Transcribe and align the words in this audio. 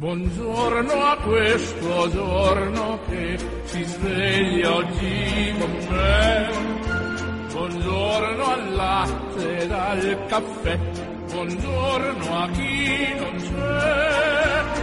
Buongiorno 0.00 0.92
a 0.92 1.16
questo 1.18 2.10
giorno 2.10 2.98
che 3.06 3.38
si 3.64 3.82
sveglia 3.84 4.74
oggi 4.74 5.54
con 5.58 5.70
me. 5.90 6.48
Buongiorno 7.52 8.44
al 8.44 8.74
latte 8.74 9.56
ed 9.58 9.70
al 9.70 10.24
caffè, 10.26 10.78
buongiorno 11.32 12.38
a 12.38 12.48
chi 12.48 13.14
non 13.18 13.36
c'è. 13.36 14.30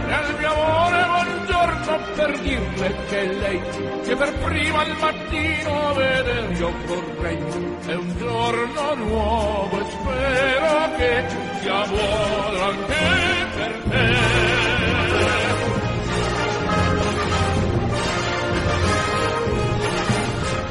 E 0.06 0.12
al 0.12 0.34
mio 0.38 0.52
amore 0.52 1.04
buongiorno 1.04 1.98
per 2.14 2.38
dirle 2.38 2.94
che 3.08 3.32
lei, 3.32 3.60
che 4.04 4.16
per 4.16 4.32
prima 4.38 4.80
al 4.80 4.96
mattino 5.00 5.17
vedere 5.94 6.54
io 6.54 6.72
vorrei, 6.86 7.38
è 7.86 7.94
un 7.94 8.16
giorno 8.16 8.94
nuovo 8.94 9.80
e 9.80 9.84
spero 9.90 10.96
che 10.96 11.24
sia 11.60 11.86
buono 11.86 12.62
anche 12.62 12.94
per 13.54 13.82
te. 13.88 14.66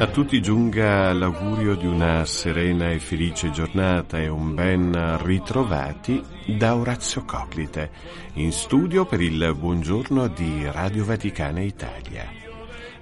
A 0.00 0.06
tutti 0.06 0.40
giunga 0.40 1.12
l'augurio 1.12 1.74
di 1.74 1.86
una 1.86 2.24
serena 2.24 2.88
e 2.90 3.00
felice 3.00 3.50
giornata 3.50 4.20
e 4.20 4.28
un 4.28 4.54
ben 4.54 5.18
ritrovati 5.24 6.22
da 6.46 6.76
Orazio 6.76 7.24
Coclite, 7.24 7.90
in 8.34 8.52
studio 8.52 9.06
per 9.06 9.20
il 9.20 9.56
buongiorno 9.58 10.28
di 10.28 10.68
Radio 10.70 11.04
Vaticana 11.04 11.60
Italia. 11.60 12.47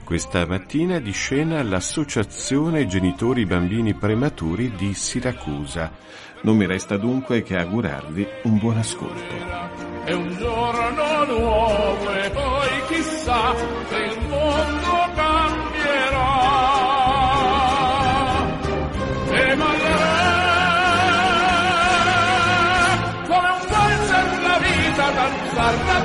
Questa 0.06 0.46
mattina 0.46 1.00
di 1.00 1.10
scena 1.10 1.60
l'Associazione 1.64 2.86
Genitori 2.86 3.44
Bambini 3.44 3.92
Prematuri 3.92 4.70
di 4.76 4.94
Siracusa. 4.94 5.90
Non 6.42 6.56
mi 6.56 6.64
resta 6.64 6.96
dunque 6.96 7.42
che 7.42 7.56
augurarvi 7.56 8.24
un 8.44 8.56
buon 8.56 8.76
ascolto. 8.78 9.34
È 10.04 10.12
un 10.12 10.36
giorno 10.38 11.24
nuovo 11.24 12.12
e 12.12 12.30
poi 12.30 12.68
chissà 12.86 13.52
se 13.88 13.96
il 13.96 14.28
mondo 14.28 15.12
cambierà. 15.16 16.46
danzar 25.16 25.86
dovrai, 25.86 25.95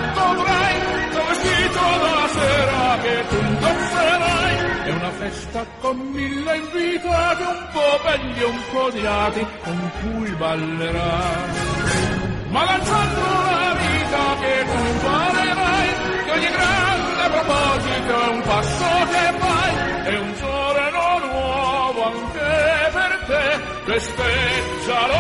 festa 5.62 5.68
con 5.82 5.98
mille 6.12 6.56
invitati, 6.58 7.44
un 7.44 7.68
po' 7.72 8.00
belli 8.04 8.40
e 8.40 8.46
un 8.46 8.62
po' 8.72 8.84
odiati, 8.84 9.46
con 9.64 9.92
cui 10.02 10.30
ballerai. 10.32 11.50
Ma 12.50 12.64
lanciando 12.66 13.22
la 13.22 13.74
vita 13.80 14.24
che 14.42 14.66
tu 14.66 14.78
imparerai, 14.94 15.90
che 16.26 16.32
ogni 16.32 16.50
grande 16.58 17.30
proposito 17.30 18.22
è 18.22 18.28
un 18.28 18.42
passo 18.42 18.86
che 19.12 19.38
fai, 19.40 19.74
è 20.04 20.18
un 20.18 20.34
giorno 20.36 21.20
nuovo 21.28 22.04
anche 22.04 22.90
per 22.92 23.20
te, 23.28 23.92
festeggialo 23.92 25.20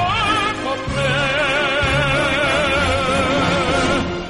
con 0.63 0.79
me. 0.95 1.50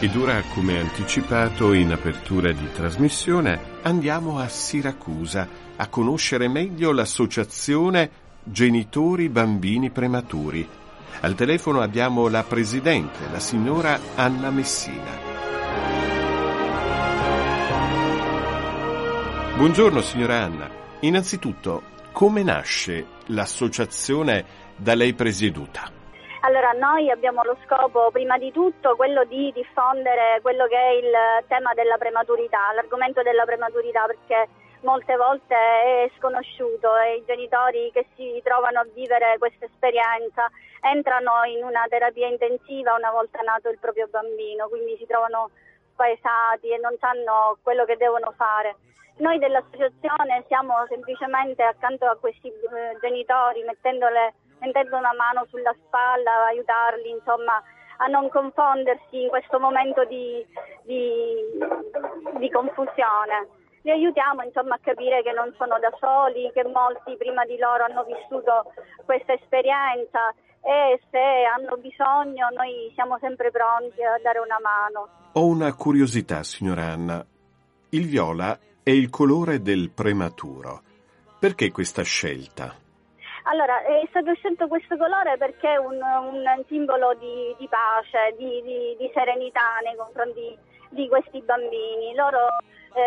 Ed 0.04 0.16
ora, 0.16 0.42
come 0.52 0.80
anticipato 0.80 1.74
in 1.74 1.92
apertura 1.92 2.52
di 2.52 2.72
trasmissione, 2.74 3.60
andiamo 3.84 4.40
a 4.40 4.48
Siracusa 4.48 5.48
a 5.76 5.88
conoscere 5.90 6.48
meglio 6.48 6.92
l'associazione 6.92 8.10
Genitori 8.42 9.30
Bambini 9.30 9.92
Prematuri. 9.92 10.68
Al 11.20 11.36
telefono 11.36 11.82
abbiamo 11.82 12.30
la 12.30 12.42
presidente, 12.42 13.30
la 13.32 13.38
signora 13.38 14.00
Anna 14.16 14.50
Messina. 14.50 15.20
Buongiorno 19.56 20.02
signora 20.02 20.42
Anna. 20.42 20.68
Innanzitutto, 21.02 21.84
come 22.12 22.42
nasce 22.42 23.06
l'associazione 23.28 24.46
da 24.76 24.96
lei 24.96 25.14
presieduta? 25.14 26.01
Allora, 26.44 26.72
noi 26.72 27.12
abbiamo 27.12 27.44
lo 27.44 27.56
scopo, 27.66 28.10
prima 28.10 28.40
di 28.40 28.52
tutto, 28.52 28.96
quello 28.96 29.24
di 29.26 29.52
diffondere 29.54 30.40
quello 30.42 30.66
che 30.66 30.76
è 30.76 30.90
il 30.90 31.14
tema 31.48 31.76
della 31.76 31.98
prematurità, 31.98 32.74
l'argomento 32.74 33.22
della 33.22 33.46
prematurità, 33.46 34.06
perché 34.08 34.48
molte 34.82 35.16
volte 35.18 35.56
è 35.56 36.12
sconosciuto 36.18 36.98
e 36.98 37.18
i 37.18 37.26
genitori 37.26 37.92
che 37.94 38.08
si 38.16 38.42
trovano 38.44 38.80
a 38.80 38.88
vivere 38.92 39.38
questa 39.38 39.66
esperienza 39.66 40.50
entrano 40.82 41.44
in 41.46 41.64
una 41.64 41.86
terapia 41.88 42.26
intensiva 42.26 42.96
una 42.96 43.12
volta 43.12 43.40
nato 43.42 43.70
il 43.70 43.78
proprio 43.78 44.08
bambino, 44.10 44.68
quindi 44.68 44.98
si 44.98 45.06
trovano 45.06 45.52
spaesati 45.94 46.70
e 46.70 46.80
non 46.80 46.98
sanno 47.00 47.60
quello 47.62 47.86
che 47.86 47.98
devono 47.98 48.34
fare. 48.36 48.78
Noi 49.18 49.38
dell'associazione 49.38 50.44
siamo 50.48 50.74
semplicemente 50.88 51.62
accanto 51.62 52.06
a 52.06 52.18
questi 52.18 52.48
eh, 52.48 52.98
genitori 53.00 53.62
mettendole 53.62 54.34
mettendo 54.62 54.98
una 54.98 55.14
mano 55.18 55.46
sulla 55.50 55.76
spalla, 55.84 56.46
aiutarli 56.48 57.10
insomma 57.10 57.62
a 57.98 58.08
non 58.08 58.30
confondersi 58.30 59.22
in 59.22 59.30
questo 59.30 59.60
momento 59.60 60.06
di, 60.06 60.46
di, 60.84 61.02
di 62.40 62.50
confusione. 62.50 63.60
Li 63.84 63.92
aiutiamo 63.92 64.44
insomma, 64.44 64.76
a 64.76 64.80
capire 64.82 65.22
che 65.24 65.32
non 65.32 65.54
sono 65.58 65.78
da 65.80 65.92
soli, 66.00 66.52
che 66.54 66.64
molti 66.66 67.18
prima 67.18 67.46
di 67.46 67.58
loro 67.58 67.84
hanno 67.86 68.06
vissuto 68.06 68.74
questa 69.06 69.34
esperienza 69.34 70.34
e 70.62 71.02
se 71.10 71.18
hanno 71.18 71.78
bisogno 71.78 72.50
noi 72.56 72.92
siamo 72.94 73.18
sempre 73.20 73.50
pronti 73.50 74.02
a 74.04 74.20
dare 74.22 74.40
una 74.40 74.60
mano. 74.62 75.08
Ho 75.34 75.46
una 75.46 75.74
curiosità, 75.74 76.44
signora 76.44 76.84
Anna. 76.86 77.26
Il 77.90 78.08
viola 78.08 78.58
è 78.84 78.92
il 78.92 79.10
colore 79.10 79.62
del 79.62 79.92
prematuro. 79.92 80.82
Perché 81.40 81.72
questa 81.72 82.04
scelta? 82.04 82.81
Allora, 83.44 83.82
è 83.84 84.06
stato 84.10 84.34
scelto 84.36 84.68
questo 84.68 84.98
colore 84.98 85.38
perché 85.38 85.74
è 85.74 85.78
un, 85.78 85.98
un 85.98 86.64
simbolo 86.68 87.14
di, 87.16 87.56
di 87.58 87.68
pace, 87.68 88.36
di, 88.38 88.62
di, 88.62 88.96
di, 88.98 89.12
serenità 89.14 89.80
nei 89.84 89.96
confronti 89.96 90.58
di 90.90 91.08
questi 91.08 91.42
bambini. 91.42 92.14
Loro 92.14 92.48
eh, 92.94 93.02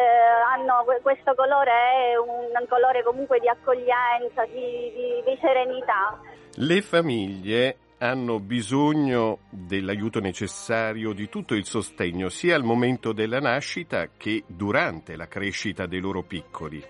hanno 0.52 0.84
questo 1.02 1.34
colore, 1.34 1.70
è 1.70 2.16
un 2.16 2.66
colore 2.68 3.02
comunque 3.04 3.38
di 3.38 3.48
accoglienza, 3.48 4.44
di 4.46 5.38
serenità. 5.40 6.18
Le 6.56 6.82
famiglie 6.82 7.76
hanno 7.98 8.40
bisogno 8.40 9.38
dell'aiuto 9.50 10.20
necessario, 10.20 11.12
di 11.12 11.28
tutto 11.28 11.54
il 11.54 11.64
sostegno, 11.64 12.28
sia 12.28 12.54
al 12.54 12.64
momento 12.64 13.12
della 13.12 13.40
nascita 13.40 14.08
che 14.16 14.44
durante 14.46 15.16
la 15.16 15.26
crescita 15.26 15.86
dei 15.86 16.00
loro 16.00 16.22
piccoli. 16.22 16.84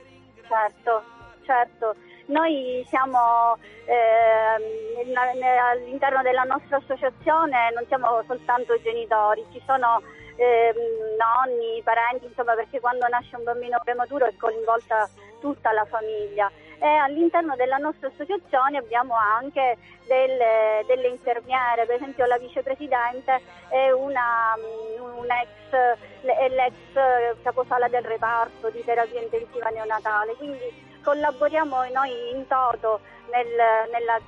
Certo, 0.49 1.03
certo. 1.45 1.95
Noi 2.27 2.85
siamo 2.89 3.57
eh, 3.85 5.15
all'interno 5.59 6.23
della 6.23 6.45
nostra 6.45 6.79
associazione, 6.79 7.71
non 7.75 7.85
siamo 7.87 8.23
soltanto 8.27 8.81
genitori, 8.81 9.45
ci 9.53 9.63
sono 9.67 10.01
eh, 10.37 10.73
nonni, 11.19 11.83
parenti, 11.83 12.27
insomma 12.27 12.55
perché 12.55 12.81
quando 12.81 13.07
nasce 13.09 13.37
un 13.37 13.45
bambino 13.45 13.79
prematuro 13.85 14.27
è 14.27 14.35
coinvolta 14.37 15.09
tutta 15.41 15.73
la 15.73 15.85
famiglia. 15.85 16.51
E 16.81 16.87
all'interno 16.87 17.55
della 17.57 17.77
nostra 17.77 18.09
associazione 18.09 18.79
abbiamo 18.79 19.15
anche 19.15 19.77
delle, 20.07 20.83
delle 20.87 21.09
infermiere, 21.09 21.87
per 21.87 21.97
esempio 21.97 22.27
la 22.27 22.39
vicepresidente 22.39 23.41
è 23.69 23.91
una, 23.91 24.55
un 24.99 25.27
ex, 25.31 25.99
l'ex 26.23 27.43
caposala 27.43 27.89
del 27.89 28.03
reparto 28.03 28.71
di 28.71 28.83
terapia 28.85 29.21
intensiva 29.21 29.69
neonatale, 29.69 30.35
quindi 30.35 30.93
collaboriamo 31.05 31.85
noi 31.93 32.31
in 32.31 32.47
toto 32.49 33.01
nel, 33.31 33.47
nella, 33.93 34.19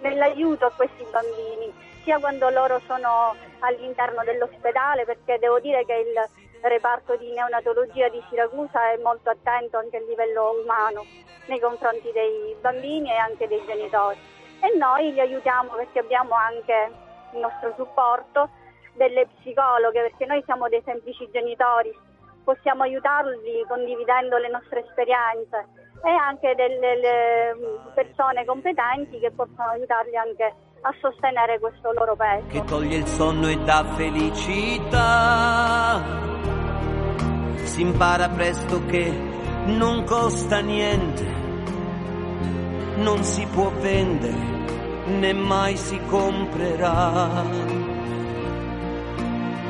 nell'aiuto 0.00 0.66
a 0.66 0.72
questi 0.74 1.06
bambini, 1.10 1.72
sia 2.02 2.18
quando 2.18 2.50
loro 2.50 2.80
sono 2.86 3.34
all'interno 3.60 4.22
dell'ospedale, 4.24 5.04
perché 5.04 5.38
devo 5.38 5.60
dire 5.60 5.84
che 5.84 5.94
il 5.94 6.28
reparto 6.60 7.16
di 7.16 7.30
neonatologia 7.30 8.08
di 8.08 8.22
Siracusa 8.28 8.90
è 8.90 8.98
molto 8.98 9.30
attento 9.30 9.78
anche 9.78 9.96
a 9.96 10.00
livello 10.00 10.60
umano 10.62 11.06
nei 11.46 11.60
confronti 11.60 12.10
dei 12.12 12.56
bambini 12.60 13.10
e 13.10 13.16
anche 13.16 13.46
dei 13.46 13.64
genitori. 13.64 14.18
E 14.60 14.76
noi 14.76 15.12
li 15.12 15.20
aiutiamo 15.20 15.70
perché 15.74 16.00
abbiamo 16.00 16.34
anche 16.34 16.90
il 17.32 17.38
nostro 17.38 17.72
supporto 17.76 18.50
delle 18.94 19.28
psicologhe, 19.38 20.02
perché 20.02 20.26
noi 20.26 20.42
siamo 20.44 20.68
dei 20.68 20.82
semplici 20.84 21.28
genitori, 21.30 21.96
possiamo 22.48 22.84
aiutarli 22.84 23.62
condividendo 23.68 24.38
le 24.38 24.48
nostre 24.48 24.80
esperienze 24.80 25.68
e 26.02 26.08
anche 26.08 26.54
delle 26.54 27.54
persone 27.92 28.46
competenti 28.46 29.18
che 29.18 29.30
possono 29.32 29.68
aiutarli 29.68 30.16
anche 30.16 30.54
a 30.80 30.94
sostenere 30.98 31.58
questo 31.58 31.92
loro 31.92 32.16
peso. 32.16 32.46
Che 32.46 32.64
toglie 32.64 32.96
il 32.96 33.06
sonno 33.06 33.48
e 33.48 33.58
dà 33.58 33.84
felicità. 33.96 34.96
Si 37.64 37.82
impara 37.82 38.30
presto 38.30 38.82
che 38.86 39.12
non 39.66 40.04
costa 40.04 40.60
niente 40.60 41.26
non 42.96 43.22
si 43.22 43.46
può 43.46 43.70
vendere 43.72 44.56
né 45.04 45.34
mai 45.34 45.76
si 45.76 46.00
comprerà. 46.06 47.44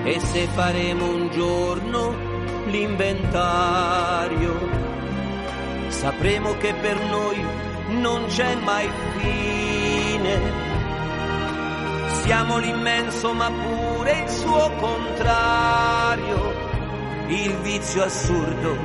E 0.04 0.20
se 0.20 0.46
faremo 0.46 1.10
un 1.10 1.28
giorno 1.30 2.27
l'inventario, 2.70 4.56
sapremo 5.88 6.56
che 6.59 6.75
per 6.75 7.00
noi 7.05 7.44
non 8.00 8.26
c'è 8.26 8.55
mai 8.56 8.88
fine. 9.17 10.67
Siamo 12.23 12.59
l'immenso 12.59 13.32
ma 13.32 13.50
pure 13.50 14.23
il 14.23 14.29
suo 14.29 14.70
contrario, 14.79 16.55
il 17.29 17.56
vizio 17.62 18.05
assurdo 18.05 18.76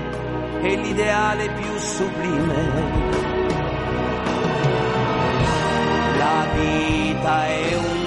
e 0.61 0.75
l'ideale 0.75 1.49
più 1.49 1.77
sublime. 1.77 3.11
La 6.17 6.45
vita 6.55 7.47
è 7.47 7.75
un 7.75 8.02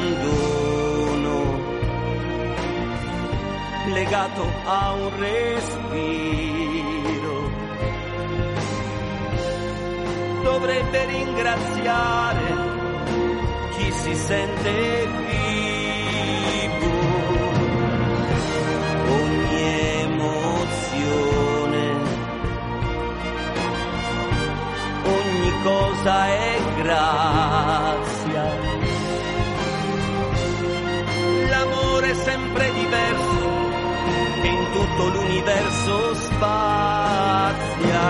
legato 3.97 4.43
a 4.67 4.93
un 4.93 5.19
respiro. 5.19 5.75
Dovrebbe 10.43 11.05
ringraziare 11.07 12.45
chi 13.75 13.91
si 13.91 14.15
sente 14.15 15.07
vivo. 15.07 15.76
L'universo 35.47 36.15
spazia. 36.15 38.05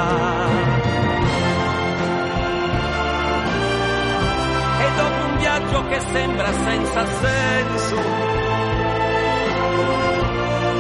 E 4.81 4.91
dopo 4.97 5.25
un 5.27 5.37
viaggio 5.37 5.87
che 5.88 6.00
sembra 6.12 6.53
senza 6.53 7.06
senso, 7.06 8.00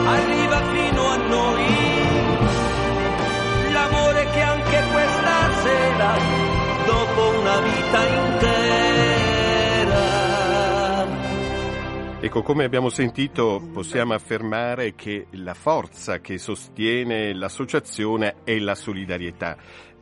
arriva 0.06 0.62
fino 0.72 1.08
a 1.08 1.16
noi 1.16 1.66
l'amore 3.72 4.30
che 4.30 4.40
anche 4.40 4.82
questa 4.92 5.50
sera, 5.62 6.14
dopo 6.86 7.38
una 7.38 7.60
vita 7.60 8.06
intera, 8.06 8.85
Ecco, 12.26 12.42
come 12.42 12.64
abbiamo 12.64 12.88
sentito, 12.88 13.62
possiamo 13.72 14.12
affermare 14.12 14.96
che 14.96 15.28
la 15.34 15.54
forza 15.54 16.18
che 16.18 16.38
sostiene 16.38 17.32
l'associazione 17.32 18.38
è 18.42 18.58
la 18.58 18.74
solidarietà. 18.74 19.56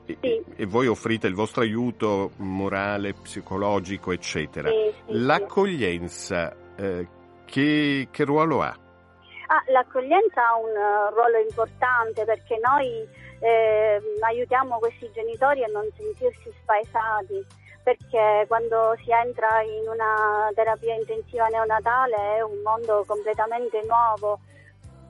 E, 0.07 0.17
Sì. 0.23 0.43
e 0.57 0.65
voi 0.65 0.87
offrite 0.87 1.27
il 1.27 1.35
vostro 1.35 1.61
aiuto 1.61 2.31
morale, 2.39 3.13
psicologico, 3.13 4.11
eccetera. 4.11 4.71
Sì, 4.71 4.95
sì. 5.07 5.19
L'accoglienza, 5.19 6.57
eh, 6.77 7.07
che, 7.45 8.09
che 8.11 8.25
ruolo 8.25 8.63
ha? 8.63 8.75
Ah, 9.49 9.63
l'accoglienza 9.71 10.49
ha 10.49 10.57
un 10.57 10.71
eh, 10.71 11.11
ruolo 11.11 11.37
importante 11.47 12.25
perché 12.25 12.59
noi 12.63 13.07
eh, 13.41 14.01
aiutiamo 14.21 14.79
questi 14.79 15.11
genitori 15.13 15.63
a 15.63 15.69
non 15.69 15.87
sentirsi 15.95 16.51
spaesati, 16.63 17.45
perché 17.85 18.47
quando 18.49 18.97
si 19.05 19.11
entra 19.13 19.61
in 19.61 19.87
una 19.87 20.51
terapia 20.55 20.95
intensiva 20.95 21.47
neonatale 21.49 22.37
è 22.37 22.41
un 22.41 22.63
mondo 22.65 23.05
completamente 23.07 23.83
nuovo, 23.87 24.41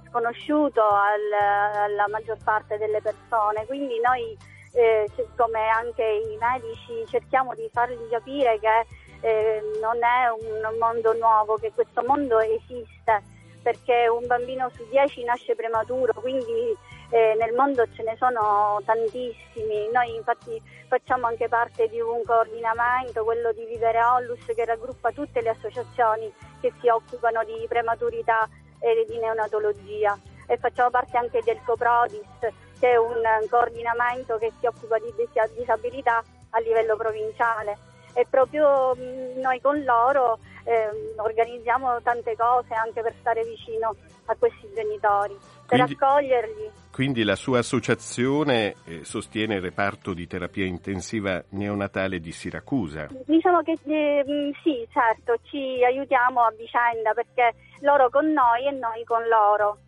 sconosciuto 0.09 0.83
al- 0.83 1.85
alla 1.85 2.09
maggior 2.09 2.37
parte 2.43 2.77
delle 2.77 3.01
persone, 3.01 3.65
quindi 3.67 4.01
noi 4.01 4.37
eh, 4.73 5.09
come 5.37 5.69
anche 5.69 6.03
i 6.03 6.37
medici 6.37 7.07
cerchiamo 7.09 7.55
di 7.55 7.71
fargli 7.73 8.09
capire 8.11 8.59
che 8.59 8.87
eh, 9.21 9.63
non 9.81 9.97
è 10.03 10.29
un 10.29 10.77
mondo 10.79 11.15
nuovo, 11.15 11.57
che 11.57 11.71
questo 11.73 12.03
mondo 12.05 12.41
esiste 12.41 13.23
perché 13.63 14.09
un 14.09 14.27
bambino 14.27 14.69
su 14.75 14.85
dieci 14.91 15.25
nasce 15.25 15.55
prematuro, 15.55 16.13
quindi 16.21 16.77
eh, 17.15 17.37
nel 17.39 17.55
mondo 17.55 17.87
ce 17.95 18.03
ne 18.03 18.17
sono 18.19 18.83
tantissimi. 18.85 19.89
Noi 19.93 20.17
infatti 20.17 20.61
facciamo 20.89 21.29
anche 21.29 21.49
parte 21.49 21.87
di 21.89 22.01
un 22.01 22.25
coordinamento, 22.25 23.23
quello 23.23 23.53
di 23.53 23.65
Vivere 23.67 24.03
Ollus, 24.03 24.45
che 24.47 24.65
raggruppa 24.65 25.13
tutte 25.13 25.41
le 25.41 25.51
associazioni 25.51 26.33
che 26.61 26.73
si 26.81 26.89
occupano 26.89 27.45
di 27.45 27.65
prematurità 27.69 28.49
e 28.81 29.07
di 29.09 29.17
neonatologia 29.19 30.19
e 30.49 30.57
facciamo 30.57 30.91
parte 30.91 31.17
anche 31.17 31.41
del 31.45 31.61
CoProdis, 31.65 32.53
che 32.81 32.91
è 32.91 32.97
un 32.97 33.23
coordinamento 33.49 34.37
che 34.39 34.53
si 34.59 34.67
occupa 34.67 34.99
di 34.99 35.15
dis- 35.17 35.55
disabilità 35.55 36.21
a 36.51 36.59
livello 36.59 36.97
provinciale 36.97 37.79
e 38.15 38.27
proprio 38.29 38.95
mh, 38.97 39.41
noi 39.41 39.61
con 39.61 39.81
loro 39.85 40.39
ehm, 40.65 41.19
organizziamo 41.19 42.01
tante 42.03 42.35
cose 42.37 42.75
anche 42.75 43.03
per 43.03 43.15
stare 43.21 43.45
vicino 43.45 43.95
a 44.27 44.35
questi 44.37 44.69
genitori, 44.75 45.37
per 45.67 45.79
Quindi- 45.79 45.93
accoglierli. 45.93 46.71
Quindi 46.95 47.25
la 47.25 47.35
sua 47.35 47.59
associazione 47.59 48.77
eh, 48.85 49.05
sostiene 49.05 49.57
il 49.57 49.61
reparto 49.61 50.15
di 50.15 50.29
terapia 50.29 50.65
intensiva 50.65 51.43
neonatale 51.49 52.21
di 52.21 52.31
Siracusa. 52.31 53.09
Diciamo 53.27 53.63
che 53.63 53.77
eh, 53.85 54.53
sì, 54.63 54.87
certo, 54.93 55.35
ci 55.43 55.83
aiutiamo 55.85 56.41
a 56.43 56.53
vicenda 56.57 57.13
perché 57.13 57.53
loro 57.81 58.09
con 58.11 58.31
noi 58.31 58.69
e 58.69 58.71
noi 58.71 59.03
con 59.05 59.27
loro. 59.27 59.79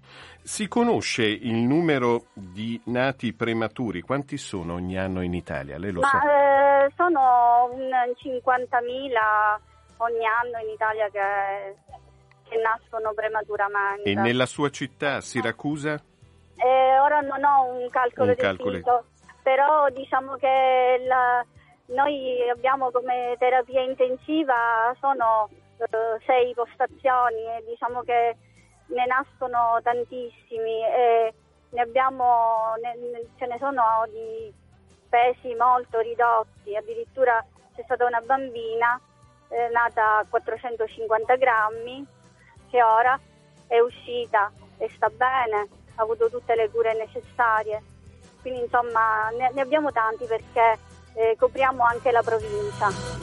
Si 0.43 0.67
conosce 0.67 1.23
il 1.25 1.55
numero 1.55 2.25
di 2.33 2.81
nati 2.87 3.33
prematuri? 3.33 4.01
Quanti 4.01 4.37
sono 4.37 4.75
ogni 4.75 4.99
anno 4.99 5.23
in 5.23 5.35
Italia? 5.35 5.79
Lei 5.79 5.93
lo 5.93 6.03
sa? 6.03 6.21
Ma 6.23 6.87
eh, 6.87 6.93
sono 6.97 7.71
un 7.73 7.89
50.000 8.21 9.61
ogni 9.99 10.25
anno 10.27 10.59
in 10.59 10.69
Italia 10.71 11.09
che, 11.11 11.77
che 12.49 12.57
nascono 12.59 13.13
prematuramente. 13.15 14.11
E 14.11 14.15
nella 14.15 14.47
sua 14.47 14.71
città, 14.71 15.21
Siracusa? 15.21 15.95
Eh, 16.57 16.99
ora 16.99 17.21
non 17.21 17.43
ho 17.45 17.65
un 17.65 17.89
calcolo 17.91 18.31
Un 18.31 18.37
calcolo. 18.37 18.71
preciso, 18.71 19.05
però 19.43 19.89
diciamo 19.91 20.37
che 20.37 21.05
la- 21.07 21.45
noi 21.87 22.49
abbiamo 22.51 22.91
come 22.91 23.37
terapia 23.39 23.81
intensiva 23.83 24.95
sono 25.01 25.49
eh, 25.79 25.87
sei 26.25 26.55
postazioni 26.55 27.45
e 27.45 27.63
diciamo 27.69 28.01
che 28.03 28.37
ne 28.87 29.07
nascono 29.07 29.79
tantissimi 29.83 30.83
e 30.83 31.35
ne 31.69 31.81
abbiamo, 31.81 32.75
ne- 32.83 33.27
ce 33.37 33.47
ne 33.47 33.57
sono 33.59 33.83
di 34.09 34.53
pesi 35.09 35.55
molto 35.55 36.01
ridotti, 36.01 36.75
addirittura 36.75 37.45
c'è 37.75 37.83
stata 37.85 38.07
una 38.07 38.21
bambina 38.21 38.99
eh, 39.49 39.69
nata 39.73 40.19
a 40.19 40.27
450 40.29 41.37
grammi 41.37 42.07
che 42.71 42.83
ora 42.83 43.19
è 43.67 43.79
uscita 43.79 44.51
e 44.79 44.91
sta 44.95 45.09
bene, 45.09 45.69
ha 45.97 46.03
avuto 46.03 46.29
tutte 46.31 46.55
le 46.55 46.71
cure 46.71 46.95
necessarie. 46.95 47.83
Quindi 48.41 48.61
insomma 48.61 49.29
ne, 49.31 49.51
ne 49.53 49.61
abbiamo 49.61 49.91
tanti 49.93 50.25
perché 50.27 50.79
eh, 51.15 51.37
copriamo 51.39 51.83
anche 51.83 52.11
la 52.11 52.23
provincia. 52.23 53.16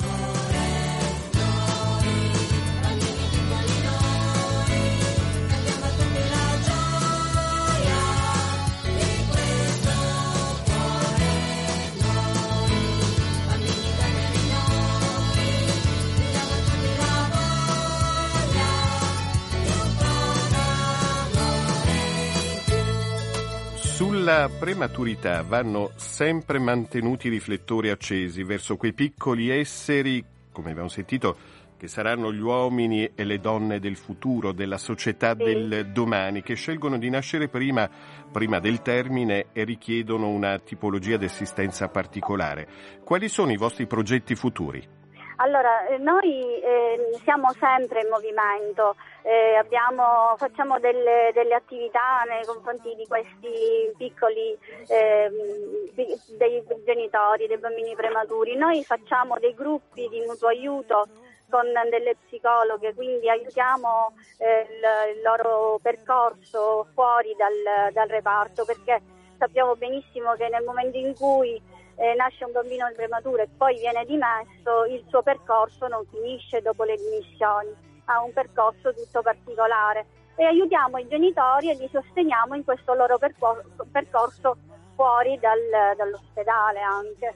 Sulla 24.23 24.49
prematurità 24.57 25.41
vanno 25.41 25.91
sempre 25.97 26.57
mantenuti 26.57 27.27
i 27.27 27.29
riflettori 27.29 27.89
accesi 27.89 28.41
verso 28.43 28.77
quei 28.77 28.93
piccoli 28.93 29.49
esseri, 29.49 30.23
come 30.49 30.71
abbiamo 30.71 30.87
sentito, 30.87 31.35
che 31.75 31.89
saranno 31.89 32.31
gli 32.31 32.39
uomini 32.39 33.11
e 33.15 33.23
le 33.25 33.41
donne 33.41 33.81
del 33.81 33.97
futuro, 33.97 34.53
della 34.53 34.77
società 34.77 35.33
del 35.33 35.89
domani, 35.91 36.41
che 36.41 36.53
scelgono 36.53 36.97
di 36.97 37.09
nascere 37.09 37.49
prima, 37.49 37.89
prima 38.31 38.59
del 38.59 38.81
termine 38.81 39.47
e 39.51 39.65
richiedono 39.65 40.29
una 40.29 40.57
tipologia 40.57 41.17
di 41.17 41.25
assistenza 41.25 41.89
particolare. 41.89 42.65
Quali 43.03 43.27
sono 43.27 43.51
i 43.51 43.57
vostri 43.57 43.87
progetti 43.87 44.35
futuri? 44.35 45.02
Allora, 45.37 45.87
eh, 45.87 45.97
noi 45.97 46.61
eh, 46.61 47.17
siamo 47.23 47.51
sempre 47.53 48.01
in 48.01 48.09
movimento, 48.09 48.95
eh, 49.23 49.55
abbiamo, 49.55 50.35
facciamo 50.37 50.79
delle, 50.79 51.31
delle, 51.33 51.55
attività 51.55 52.23
nei 52.27 52.45
confronti 52.45 52.93
di 52.95 53.05
questi 53.07 53.91
piccoli 53.97 54.55
ehm, 54.87 55.91
dei 56.37 56.63
genitori, 56.85 57.47
dei 57.47 57.57
bambini 57.57 57.95
prematuri. 57.95 58.55
Noi 58.55 58.83
facciamo 58.83 59.39
dei 59.39 59.53
gruppi 59.55 60.07
di 60.09 60.23
mutuo 60.27 60.49
aiuto 60.49 61.07
con 61.49 61.65
delle 61.89 62.15
psicologhe, 62.25 62.93
quindi 62.93 63.29
aiutiamo 63.29 64.13
eh, 64.37 64.61
il, 64.61 65.17
il, 65.17 65.21
loro 65.21 65.79
percorso 65.81 66.87
fuori 66.93 67.35
dal, 67.37 67.91
dal 67.91 68.07
reparto 68.07 68.65
perché 68.65 69.01
sappiamo 69.37 69.75
benissimo 69.75 70.33
che 70.33 70.47
nel 70.49 70.63
momento 70.63 70.97
in 70.97 71.13
cui 71.15 71.61
eh, 71.95 72.13
nasce 72.15 72.45
un 72.45 72.51
bambino 72.51 72.91
prematuro 72.95 73.41
e 73.41 73.49
poi 73.55 73.77
viene 73.79 74.05
dimesso, 74.05 74.85
il 74.85 75.03
suo 75.09 75.21
percorso 75.21 75.87
non 75.87 76.05
finisce 76.09 76.61
dopo 76.61 76.83
le 76.83 76.95
dimissioni, 76.97 77.69
ha 78.05 78.21
un 78.21 78.33
percorso 78.33 78.93
tutto 78.93 79.21
particolare 79.21 80.05
e 80.35 80.45
aiutiamo 80.45 80.97
i 80.97 81.07
genitori 81.07 81.69
e 81.69 81.75
li 81.75 81.89
sosteniamo 81.91 82.55
in 82.55 82.63
questo 82.63 82.93
loro 82.93 83.17
percorso, 83.17 83.85
percorso 83.91 84.57
fuori 84.95 85.37
dal, 85.39 85.95
dall'ospedale 85.95 86.79
anche. 86.81 87.35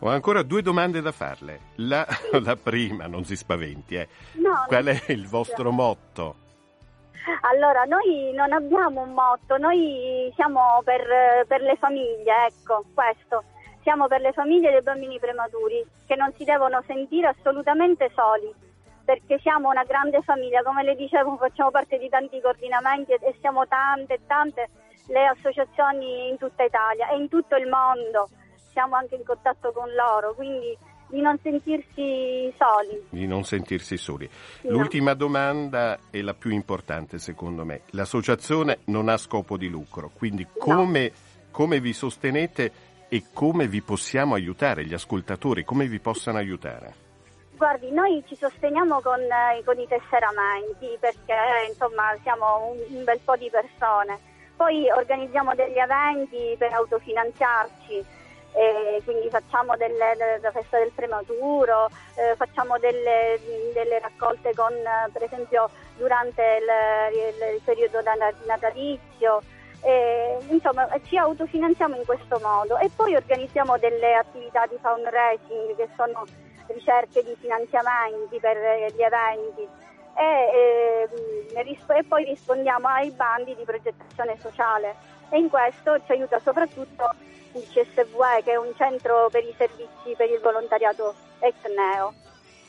Ho 0.00 0.08
ancora 0.08 0.42
due 0.42 0.62
domande 0.62 1.00
da 1.00 1.12
farle. 1.12 1.60
La, 1.76 2.06
la 2.42 2.56
prima, 2.56 3.06
non 3.06 3.24
si 3.24 3.36
spaventi, 3.36 3.96
eh. 3.96 4.08
no, 4.34 4.64
qual 4.66 4.86
è 4.86 5.12
il 5.12 5.28
vostro 5.28 5.70
motto? 5.70 6.36
Allora, 7.42 7.84
noi 7.84 8.32
non 8.34 8.52
abbiamo 8.52 9.02
un 9.02 9.12
motto, 9.12 9.56
noi 9.56 10.32
siamo 10.34 10.80
per, 10.82 11.46
per 11.46 11.60
le 11.60 11.76
famiglie, 11.76 12.46
ecco, 12.48 12.84
questo 12.92 13.44
siamo 13.82 14.06
per 14.06 14.20
le 14.20 14.32
famiglie 14.32 14.70
dei 14.70 14.82
bambini 14.82 15.18
prematuri 15.18 15.84
che 16.06 16.16
non 16.16 16.32
si 16.36 16.44
devono 16.44 16.82
sentire 16.86 17.28
assolutamente 17.28 18.10
soli 18.14 18.52
perché 19.04 19.38
siamo 19.40 19.68
una 19.68 19.84
grande 19.84 20.22
famiglia, 20.22 20.62
come 20.62 20.84
le 20.84 20.94
dicevo 20.94 21.36
facciamo 21.36 21.70
parte 21.70 21.98
di 21.98 22.08
tanti 22.08 22.40
coordinamenti 22.40 23.12
e 23.12 23.34
siamo 23.40 23.66
tante 23.66 24.14
e 24.14 24.20
tante 24.26 24.68
le 25.08 25.26
associazioni 25.26 26.28
in 26.28 26.38
tutta 26.38 26.62
Italia 26.62 27.08
e 27.08 27.16
in 27.16 27.28
tutto 27.28 27.56
il 27.56 27.68
mondo, 27.68 28.28
siamo 28.70 28.94
anche 28.94 29.16
in 29.16 29.24
contatto 29.24 29.72
con 29.72 29.92
loro, 29.92 30.34
quindi 30.34 30.76
di 31.08 31.20
non 31.20 31.38
sentirsi 31.42 32.52
soli. 32.56 33.06
Di 33.10 33.26
non 33.26 33.44
sentirsi 33.44 33.98
soli. 33.98 34.28
No. 34.62 34.70
L'ultima 34.70 35.12
domanda 35.12 35.98
è 36.08 36.22
la 36.22 36.32
più 36.32 36.50
importante 36.50 37.18
secondo 37.18 37.64
me. 37.64 37.82
L'associazione 37.90 38.78
non 38.84 39.08
ha 39.08 39.18
scopo 39.18 39.58
di 39.58 39.68
lucro, 39.68 40.10
quindi 40.14 40.46
come, 40.56 41.08
no. 41.08 41.14
come 41.50 41.80
vi 41.80 41.92
sostenete 41.92 42.72
e 43.12 43.24
come 43.34 43.66
vi 43.68 43.82
possiamo 43.82 44.32
aiutare, 44.32 44.86
gli 44.86 44.94
ascoltatori, 44.94 45.64
come 45.64 45.84
vi 45.84 46.00
possono 46.00 46.38
aiutare? 46.38 46.94
Guardi, 47.58 47.90
noi 47.92 48.24
ci 48.26 48.34
sosteniamo 48.34 49.02
con, 49.02 49.20
eh, 49.20 49.62
con 49.66 49.78
i 49.78 49.86
tesseramenti 49.86 50.96
perché 50.98 51.36
insomma 51.68 52.16
siamo 52.22 52.72
un, 52.72 52.96
un, 52.96 53.04
bel 53.04 53.20
po' 53.22 53.36
di 53.36 53.50
persone. 53.50 54.18
Poi 54.56 54.90
organizziamo 54.90 55.54
degli 55.54 55.76
eventi 55.76 56.56
per 56.56 56.72
autofinanziarci, 56.72 58.02
eh, 58.54 59.02
quindi 59.04 59.28
facciamo 59.28 59.76
delle, 59.76 60.16
la 60.40 60.50
festa 60.50 60.78
del 60.78 60.92
prematuro, 60.94 61.90
eh, 62.14 62.34
facciamo 62.36 62.78
delle, 62.78 63.38
delle, 63.74 63.98
raccolte 63.98 64.54
con, 64.54 64.72
per 65.12 65.22
esempio 65.22 65.68
durante 65.98 66.40
il, 66.62 67.56
il 67.56 67.60
periodo 67.62 68.00
natalizio. 68.46 69.42
Eh, 69.84 70.38
insomma, 70.48 70.88
ci 71.06 71.16
autofinanziamo 71.16 71.96
in 71.96 72.04
questo 72.04 72.38
modo 72.40 72.78
e 72.78 72.88
poi 72.94 73.16
organizziamo 73.16 73.78
delle 73.78 74.14
attività 74.14 74.64
di 74.66 74.78
fundraising 74.80 75.74
che 75.74 75.88
sono 75.96 76.24
ricerche 76.68 77.24
di 77.24 77.34
finanziamenti 77.40 78.38
per 78.38 78.56
gli 78.94 79.02
eventi 79.02 79.68
e, 80.14 81.08
eh, 81.54 81.98
e 81.98 82.04
poi 82.04 82.24
rispondiamo 82.24 82.86
ai 82.86 83.10
bandi 83.10 83.56
di 83.56 83.64
progettazione 83.64 84.38
sociale 84.38 84.94
e 85.30 85.38
in 85.38 85.48
questo 85.48 85.98
ci 86.04 86.12
aiuta 86.12 86.38
soprattutto 86.38 87.10
il 87.54 87.66
CSVE 87.68 88.42
che 88.44 88.52
è 88.52 88.56
un 88.56 88.72
centro 88.76 89.28
per 89.30 89.42
i 89.42 89.54
servizi 89.56 90.14
per 90.16 90.30
il 90.30 90.40
volontariato 90.40 91.14
ex 91.40 91.54
neo. 91.74 92.14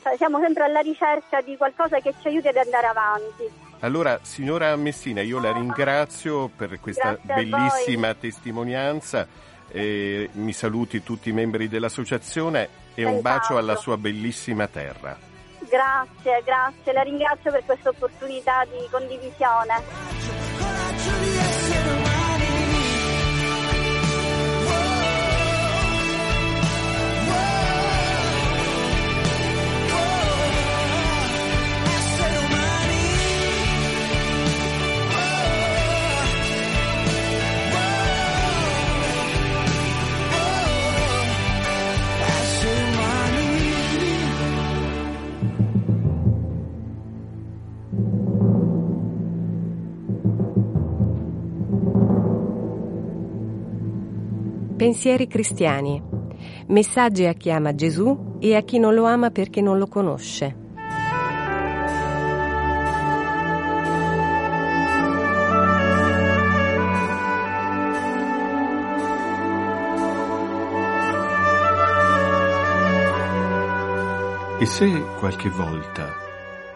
Cioè, 0.02 0.16
siamo 0.16 0.38
sempre 0.40 0.64
alla 0.64 0.80
ricerca 0.80 1.40
di 1.40 1.56
qualcosa 1.56 2.00
che 2.00 2.12
ci 2.20 2.28
aiuti 2.28 2.48
ad 2.48 2.56
andare 2.56 2.86
avanti. 2.86 3.63
Allora, 3.84 4.20
signora 4.22 4.74
Messina, 4.76 5.20
io 5.20 5.38
la 5.38 5.52
ringrazio 5.52 6.48
per 6.48 6.80
questa 6.80 7.18
bellissima 7.20 8.14
testimonianza. 8.14 9.28
Eh, 9.68 10.30
mi 10.32 10.54
saluti 10.54 11.02
tutti 11.02 11.28
i 11.28 11.32
membri 11.32 11.68
dell'associazione 11.68 12.66
e 12.94 13.04
un 13.04 13.20
bacio 13.20 13.58
alla 13.58 13.76
sua 13.76 13.98
bellissima 13.98 14.66
terra. 14.68 15.18
Grazie, 15.58 16.42
grazie, 16.46 16.92
la 16.94 17.02
ringrazio 17.02 17.50
per 17.50 17.62
questa 17.66 17.90
opportunità 17.90 18.64
di 18.64 18.88
condivisione. 18.90 19.82
Pensieri 54.84 55.26
cristiani. 55.26 55.98
Messaggi 56.66 57.24
a 57.24 57.32
chi 57.32 57.50
ama 57.50 57.74
Gesù 57.74 58.36
e 58.38 58.54
a 58.54 58.60
chi 58.60 58.78
non 58.78 58.92
lo 58.92 59.06
ama 59.06 59.30
perché 59.30 59.62
non 59.62 59.78
lo 59.78 59.86
conosce. 59.86 60.56
E 74.58 74.66
se 74.66 75.02
qualche 75.18 75.48
volta, 75.48 76.12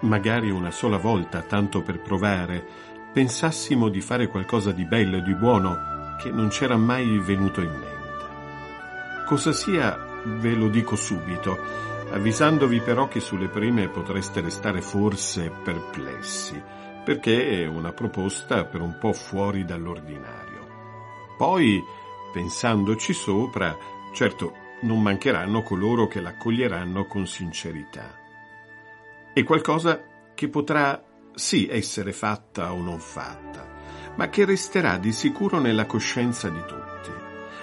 magari 0.00 0.50
una 0.50 0.71
sola 0.71 0.97
volta, 0.97 1.43
tanto 1.43 1.83
per 1.83 2.00
provare, 2.00 2.65
pensassimo 3.12 3.91
di 3.91 4.00
fare 4.00 4.29
qualcosa 4.29 4.73
di 4.73 4.87
bello 4.87 5.19
e 5.19 5.23
di 5.23 5.35
buono 5.35 6.17
che 6.19 6.31
non 6.31 6.49
c'era 6.49 6.79
mai 6.79 7.19
venuto 7.19 7.61
in 7.61 7.69
mente. 7.69 7.98
Cosa 9.28 9.52
sia 9.52 9.94
ve 10.25 10.54
lo 10.54 10.68
dico 10.68 10.97
subito, 10.97 11.58
avvisandovi 12.12 12.80
però 12.80 13.08
che 13.08 13.20
sulle 13.20 13.49
prime 13.49 13.90
potreste 13.90 14.40
restare 14.40 14.80
forse 14.80 15.50
perplessi, 15.50 16.58
perché 17.04 17.61
è 17.61 17.66
una 17.66 17.92
proposta 17.92 18.64
per 18.64 18.80
un 18.80 18.97
po' 18.99 19.12
fuori 19.12 19.66
dall'ordinario. 19.66 21.35
Poi, 21.37 21.78
pensandoci 22.32 23.12
sopra, 23.12 23.76
certo 24.14 24.54
non 24.80 25.02
mancheranno 25.02 25.62
coloro 25.62 26.06
che 26.06 26.23
l'accoglieranno 26.23 27.04
con 27.04 27.26
sincerità. 27.26 28.18
È 29.35 29.42
qualcosa 29.44 30.04
che 30.35 30.49
potrà 30.49 31.04
sì 31.35 31.68
essere 31.70 32.14
fatta 32.14 32.73
o 32.73 32.80
non 32.80 32.99
fatta, 32.99 34.14
ma 34.16 34.30
che 34.30 34.47
resterà 34.47 34.97
di 34.97 35.12
sicuro 35.12 35.58
nella 35.58 35.85
coscienza 35.85 36.49
di 36.49 36.61
tutti. 36.61 37.17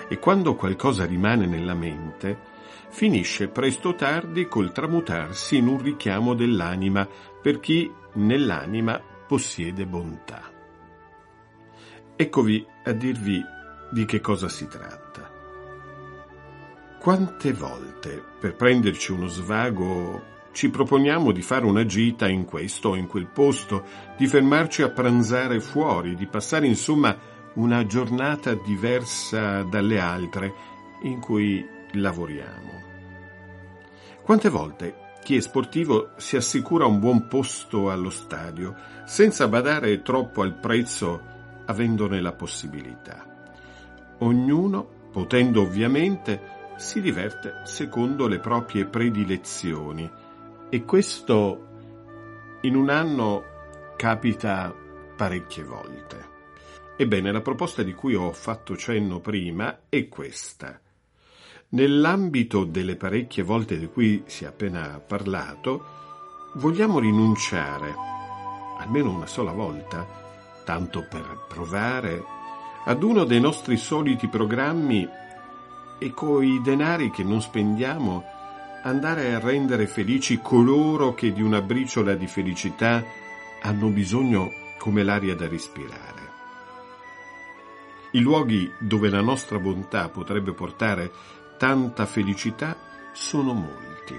E 0.08 0.20
quando 0.20 0.56
qualcosa 0.56 1.06
rimane 1.06 1.46
nella 1.46 1.74
mente, 1.74 2.54
finisce 2.90 3.48
presto 3.48 3.90
o 3.90 3.96
tardi 3.96 4.48
col 4.48 4.72
tramutarsi 4.72 5.58
in 5.58 5.68
un 5.68 5.82
richiamo 5.82 6.34
dell'anima 6.34 7.08
per 7.42 7.60
chi 7.60 7.92
nell'anima 8.14 9.02
possiede 9.28 9.86
bontà. 9.86 10.42
Eccovi 12.16 12.66
a 12.84 12.92
dirvi 12.92 13.44
di 13.92 14.06
che 14.06 14.22
cosa 14.22 14.48
si 14.48 14.68
tratta. 14.68 15.30
Quante 17.00 17.54
volte, 17.54 18.24
per 18.40 18.56
prenderci 18.56 19.12
uno 19.12 19.28
svago 19.28 20.34
ci 20.54 20.70
proponiamo 20.70 21.32
di 21.32 21.42
fare 21.42 21.66
una 21.66 21.86
gita 21.86 22.30
in 22.30 22.46
questo 22.46 22.90
o 22.90 22.96
in 22.96 23.08
quel 23.08 23.28
posto, 23.28 23.84
di 24.18 24.26
fermarci 24.26 24.82
a 24.82 24.90
pranzare 24.90 25.60
fuori, 25.60 26.16
di 26.16 26.28
passare 26.28 26.66
insomma 26.66 27.16
una 27.56 27.86
giornata 27.86 28.54
diversa 28.54 29.64
dalle 29.64 30.00
altre 30.00 30.54
in 31.04 31.20
cui 31.20 31.66
lavoriamo. 31.92 32.84
Quante 34.22 34.50
volte 34.50 35.04
chi 35.24 35.36
è 35.38 35.40
sportivo 35.40 36.12
si 36.18 36.36
assicura 36.36 36.86
un 36.86 37.00
buon 37.00 37.28
posto 37.28 37.90
allo 37.90 38.12
stadio, 38.12 38.76
senza 39.06 39.48
badare 39.48 40.02
troppo 40.04 40.44
al 40.44 40.54
prezzo, 40.54 41.20
avendone 41.66 42.22
la 42.22 42.32
possibilità. 42.32 43.26
Ognuno, 44.20 44.88
potendo 45.12 45.62
ovviamente, 45.62 46.54
si 46.76 47.02
diverte 47.02 47.62
secondo 47.64 48.28
le 48.28 48.40
proprie 48.40 48.86
predilezioni 48.86 50.08
e 50.70 50.84
questo 50.84 51.68
in 52.62 52.76
un 52.76 52.90
anno 52.90 53.44
capita 53.96 54.74
parecchie 55.16 55.64
volte. 55.64 56.35
Ebbene, 56.98 57.34
la 57.34 57.42
proposta 57.42 57.84
di 57.84 57.94
cui 57.94 58.16
ho 58.16 58.32
fatto 58.32 58.78
cenno 58.78 59.20
prima 59.20 59.80
è 59.90 60.08
questa. 60.08 60.80
Nell'ambito 61.70 62.64
delle 62.64 62.96
parecchie 62.96 63.44
volte 63.44 63.78
di 63.78 63.88
cui 63.88 64.24
si 64.28 64.46
è 64.46 64.48
appena 64.48 65.02
parlato, 65.06 65.84
vogliamo 66.54 67.00
rinunciare, 67.00 67.94
almeno 68.78 69.12
una 69.12 69.26
sola 69.26 69.52
volta, 69.52 70.08
tanto 70.64 71.06
per 71.10 71.46
provare, 71.50 72.24
ad 72.86 73.04
uno 73.04 73.26
dei 73.26 73.42
nostri 73.42 73.76
soliti 73.76 74.30
programmi 74.30 75.06
e 76.00 76.12
coi 76.12 76.62
denari 76.62 77.12
che 77.12 77.24
non 77.24 77.42
spendiamo 77.42 78.24
andare 78.84 79.34
a 79.34 79.40
rendere 79.40 79.88
felici 79.88 80.40
coloro 80.42 81.14
che 81.14 81.34
di 81.34 81.42
una 81.42 81.62
briciola 81.62 82.14
di 82.14 82.28
felicità 82.28 83.04
hanno 83.64 83.90
bisogno 83.90 84.50
come 84.78 85.04
l'aria 85.04 85.36
da 85.36 85.48
respirare. 85.48 86.15
I 88.16 88.22
luoghi 88.22 88.72
dove 88.80 89.10
la 89.10 89.20
nostra 89.20 89.60
bontà 89.60 90.08
potrebbe 90.08 90.54
portare 90.54 91.12
tanta 91.58 92.06
felicità 92.06 92.78
sono 93.12 93.54
molti 93.54 94.16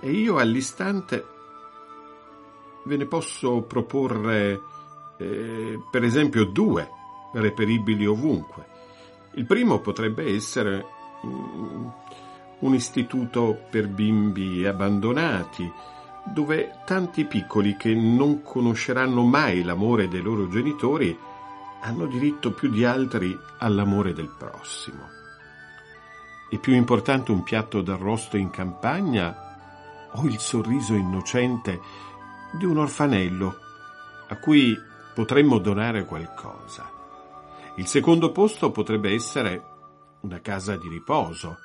e 0.00 0.10
io 0.10 0.38
all'istante 0.38 1.26
ve 2.84 2.96
ne 2.96 3.06
posso 3.06 3.62
proporre 3.62 4.60
eh, 5.18 5.80
per 5.90 6.04
esempio 6.04 6.44
due 6.44 6.88
reperibili 7.32 8.06
ovunque. 8.06 8.66
Il 9.34 9.46
primo 9.46 9.80
potrebbe 9.80 10.32
essere 10.34 10.84
um, 11.22 11.92
un 12.60 12.74
istituto 12.74 13.66
per 13.68 13.88
bimbi 13.88 14.64
abbandonati, 14.64 15.70
dove 16.24 16.80
tanti 16.86 17.24
piccoli 17.26 17.76
che 17.76 17.94
non 17.94 18.42
conosceranno 18.42 19.24
mai 19.24 19.62
l'amore 19.62 20.08
dei 20.08 20.22
loro 20.22 20.48
genitori 20.48 21.16
hanno 21.80 22.06
diritto 22.06 22.52
più 22.52 22.68
di 22.68 22.84
altri 22.84 23.38
all'amore 23.58 24.12
del 24.12 24.28
prossimo. 24.28 25.08
È 26.48 26.58
più 26.58 26.74
importante 26.74 27.30
un 27.30 27.42
piatto 27.42 27.80
d'arrosto 27.80 28.36
in 28.36 28.50
campagna 28.50 30.08
o 30.12 30.26
il 30.26 30.38
sorriso 30.38 30.94
innocente 30.94 31.80
di 32.52 32.64
un 32.64 32.78
orfanello 32.78 33.56
a 34.28 34.36
cui 34.36 34.76
potremmo 35.14 35.58
donare 35.58 36.04
qualcosa. 36.04 36.90
Il 37.76 37.86
secondo 37.86 38.32
posto 38.32 38.70
potrebbe 38.70 39.12
essere 39.12 39.64
una 40.20 40.40
casa 40.40 40.76
di 40.76 40.88
riposo, 40.88 41.58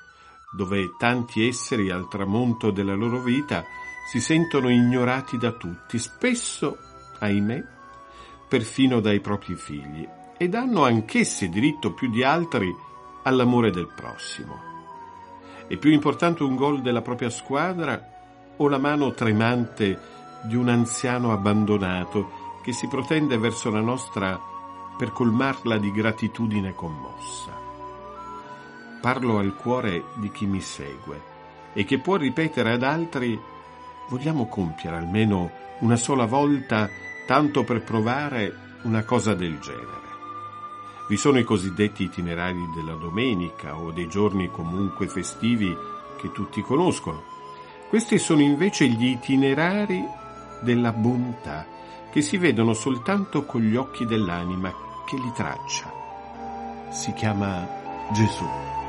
dove 0.56 0.96
tanti 0.98 1.48
esseri 1.48 1.90
al 1.90 2.08
tramonto 2.08 2.72
della 2.72 2.94
loro 2.94 3.22
vita 3.22 3.66
si 4.10 4.22
sentono 4.22 4.70
ignorati 4.70 5.38
da 5.38 5.52
tutti, 5.52 5.98
spesso, 5.98 6.78
ahimè, 7.20 7.75
perfino 8.48 9.00
dai 9.00 9.20
propri 9.20 9.56
figli, 9.56 10.08
ed 10.38 10.54
hanno 10.54 10.84
anch'essi 10.84 11.50
diritto 11.50 11.94
più 11.94 12.10
di 12.10 12.24
altri 12.24 12.74
all'amore 13.24 13.72
del 13.72 13.88
prossimo. 13.88 14.74
È 15.68 15.76
più 15.78 15.92
importante 15.92 16.44
un 16.44 16.56
gol 16.56 16.82
della 16.82 17.02
propria 17.02 17.30
squadra 17.30 18.14
o 18.58 18.68
la 18.68 18.78
mano 18.78 19.14
tremante 19.14 20.00
di 20.44 20.56
un 20.56 20.70
anziano 20.70 21.32
abbandonato 21.32 22.60
che 22.62 22.72
si 22.72 22.88
protende 22.88 23.38
verso 23.38 23.70
la 23.70 23.82
nostra 23.82 24.40
per 24.98 25.12
colmarla 25.12 25.78
di 25.78 25.92
gratitudine 25.92 26.74
commossa. 26.74 27.52
Parlo 29.02 29.40
al 29.40 29.56
cuore 29.56 30.04
di 30.16 30.32
chi 30.32 30.46
mi 30.46 30.62
segue 30.62 31.34
e 31.74 31.84
che 31.84 32.00
può 32.00 32.16
ripetere 32.16 32.72
ad 32.72 32.84
altri 32.84 33.40
vogliamo 34.10 34.48
compiere 34.48 34.98
almeno 34.98 35.52
una 35.80 35.96
sola 35.96 36.26
volta 36.26 36.90
tanto 37.26 37.64
per 37.64 37.84
provare 37.84 38.78
una 38.84 39.04
cosa 39.04 39.34
del 39.34 39.60
genere. 39.60 40.04
Vi 41.08 41.18
sono 41.18 41.38
i 41.38 41.44
cosiddetti 41.44 42.04
itinerari 42.04 42.70
della 42.74 42.94
domenica 42.94 43.76
o 43.76 43.92
dei 43.92 44.08
giorni 44.08 44.50
comunque 44.50 45.08
festivi 45.08 45.76
che 46.18 46.32
tutti 46.32 46.62
conoscono. 46.62 47.24
Questi 47.90 48.18
sono 48.18 48.42
invece 48.42 48.88
gli 48.88 49.06
itinerari 49.06 50.04
della 50.62 50.92
bontà 50.92 51.68
che 52.12 52.22
si 52.22 52.38
vedono 52.38 52.74
soltanto 52.74 53.46
con 53.46 53.62
gli 53.62 53.76
occhi 53.76 54.06
dell'anima 54.06 54.74
che 55.06 55.16
li 55.18 55.32
traccia. 55.36 55.92
Si 56.90 57.14
chiama 57.14 57.68
Gesù. 58.14 58.85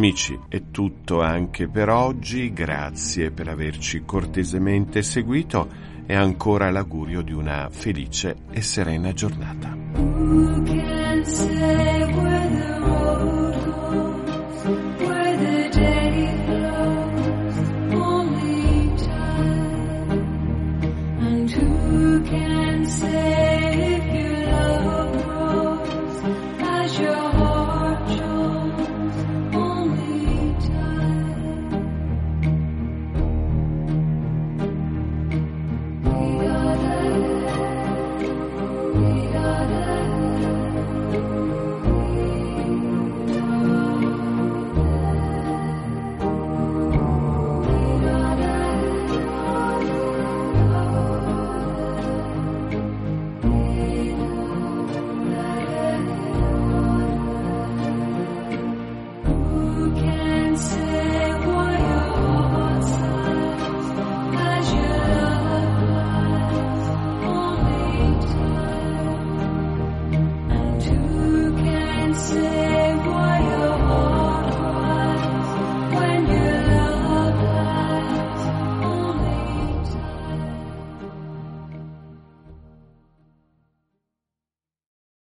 Amici, 0.00 0.38
è 0.48 0.70
tutto 0.70 1.20
anche 1.20 1.68
per 1.68 1.90
oggi, 1.90 2.54
grazie 2.54 3.30
per 3.30 3.48
averci 3.48 4.02
cortesemente 4.06 5.02
seguito. 5.02 5.68
E 6.06 6.14
ancora 6.14 6.70
l'augurio 6.70 7.20
di 7.20 7.34
una 7.34 7.68
felice 7.70 8.34
e 8.50 8.62
serena 8.62 9.12
giornata. 9.12 9.76